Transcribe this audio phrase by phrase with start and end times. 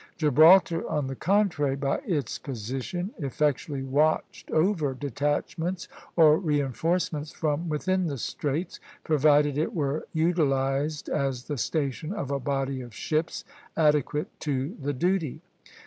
[0.17, 8.07] Gibraltar, on the contrary, by its position, effectually watched over detachments or reinforcements from within
[8.07, 13.45] the Straits, provided it were utilized as the station of a body of ships
[13.77, 15.39] adequate to the duty.